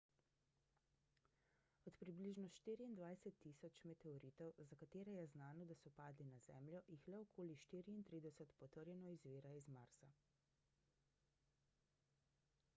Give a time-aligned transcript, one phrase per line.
[1.89, 7.19] od približno 24.000 meteoritov za katere je znano da so padli na zemljo jih le
[7.27, 10.11] okoli 34 potrjeno izvira iz marsa